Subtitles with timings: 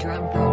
[0.00, 0.49] drum roll.